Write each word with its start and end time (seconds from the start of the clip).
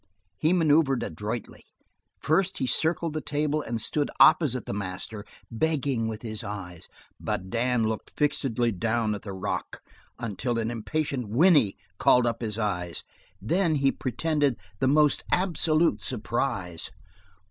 He 0.39 0.51
maneuvered 0.51 1.03
adroitly. 1.03 1.63
First 2.19 2.57
he 2.57 2.65
circled 2.65 3.13
the 3.13 3.21
table 3.21 3.61
and 3.61 3.79
stood 3.79 4.09
opposite 4.19 4.65
the 4.65 4.73
master, 4.73 5.23
begging 5.51 6.07
with 6.07 6.23
his 6.23 6.43
eyes, 6.43 6.87
but 7.19 7.51
Dan 7.51 7.87
looked 7.87 8.11
fixedly 8.17 8.71
down 8.71 9.13
at 9.13 9.21
the 9.21 9.31
rock 9.31 9.79
until 10.17 10.57
an 10.57 10.71
impatient 10.71 11.29
whinny 11.29 11.75
called 11.99 12.25
up 12.25 12.41
his 12.41 12.57
eyes. 12.57 13.03
Then 13.39 13.75
he 13.75 13.91
pretended 13.91 14.57
the 14.79 14.87
most 14.87 15.23
absolute 15.31 16.01
surprise. 16.01 16.89